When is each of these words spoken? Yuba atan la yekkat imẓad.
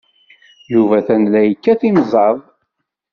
Yuba 0.73 0.95
atan 0.99 1.23
la 1.31 1.41
yekkat 1.43 1.81
imẓad. 1.89 2.39